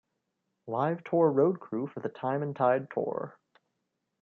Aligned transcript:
Live 0.65 1.03
tour 1.03 1.31
roadcrew 1.31 1.93
for 1.93 1.99
the 1.99 2.09
Time 2.09 2.41
and 2.41 2.55
Tide 2.55 2.87
tour. 2.91 3.37